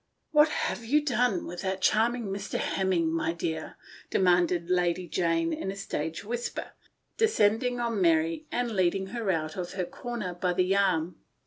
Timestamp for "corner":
9.85-10.33